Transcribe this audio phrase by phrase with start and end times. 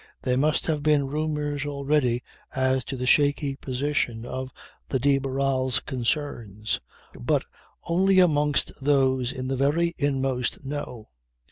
[0.23, 2.23] There must have been rumours already
[2.55, 4.49] as to the shaky position of
[4.89, 6.79] the de Barral's concerns;
[7.13, 7.43] but
[7.85, 11.09] only amongst those in the very inmost know.